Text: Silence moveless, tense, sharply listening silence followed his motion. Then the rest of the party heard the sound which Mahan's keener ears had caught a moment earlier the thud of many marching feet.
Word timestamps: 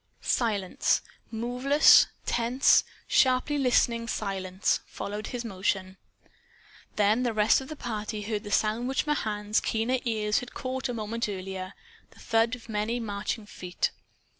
Silence 0.23 1.03
moveless, 1.29 2.07
tense, 2.25 2.83
sharply 3.07 3.59
listening 3.59 4.07
silence 4.07 4.79
followed 4.87 5.27
his 5.27 5.45
motion. 5.45 5.95
Then 6.95 7.21
the 7.21 7.33
rest 7.35 7.61
of 7.61 7.67
the 7.67 7.75
party 7.75 8.23
heard 8.23 8.43
the 8.43 8.49
sound 8.49 8.87
which 8.87 9.05
Mahan's 9.05 9.59
keener 9.59 9.99
ears 10.03 10.39
had 10.39 10.55
caught 10.55 10.89
a 10.89 10.93
moment 10.95 11.29
earlier 11.29 11.75
the 12.09 12.19
thud 12.19 12.55
of 12.55 12.67
many 12.67 12.99
marching 12.99 13.45
feet. 13.45 13.91